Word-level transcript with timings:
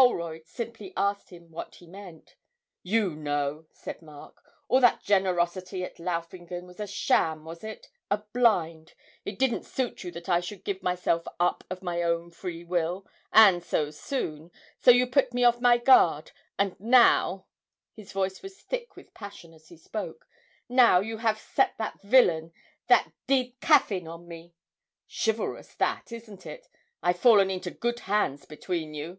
Holroyd 0.00 0.46
simply 0.46 0.92
asked 0.96 1.30
him 1.30 1.50
what 1.50 1.74
he 1.74 1.88
meant. 1.88 2.36
'You 2.84 3.16
know!' 3.16 3.66
said 3.72 4.00
Mark. 4.00 4.40
'All 4.68 4.78
that 4.78 5.02
generosity 5.02 5.82
at 5.82 5.98
Laufingen 5.98 6.68
was 6.68 6.78
a 6.78 6.86
sham, 6.86 7.44
was 7.44 7.64
it 7.64 7.88
a 8.08 8.18
blind? 8.32 8.94
It 9.24 9.40
didn't 9.40 9.64
suit 9.64 10.04
you 10.04 10.12
that 10.12 10.28
I 10.28 10.38
should 10.38 10.62
give 10.62 10.84
myself 10.84 11.26
up 11.40 11.64
of 11.68 11.82
my 11.82 12.00
own 12.04 12.30
free 12.30 12.62
will, 12.62 13.08
and 13.32 13.64
so 13.64 13.90
soon, 13.90 14.52
so 14.80 14.92
you 14.92 15.04
put 15.04 15.34
me 15.34 15.42
off 15.42 15.60
my 15.60 15.78
guard! 15.78 16.30
And 16.60 16.78
now' 16.78 17.46
his 17.92 18.12
voice 18.12 18.40
was 18.40 18.56
thick 18.60 18.94
with 18.94 19.12
passion 19.14 19.52
as 19.52 19.66
he 19.68 19.76
spoke 19.76 20.28
'now 20.68 21.00
you 21.00 21.16
have 21.16 21.40
set 21.40 21.76
that 21.78 22.00
villain, 22.02 22.52
that 22.86 23.10
d 23.26 23.42
d 23.42 23.56
Caffyn, 23.60 24.06
on 24.06 24.28
me! 24.28 24.54
Chivalrous 25.08 25.74
that, 25.74 26.12
isn't 26.12 26.46
it? 26.46 26.68
I've 27.02 27.18
fallen 27.18 27.50
into 27.50 27.72
good 27.72 27.98
hands 27.98 28.44
between 28.44 28.94
you!' 28.94 29.18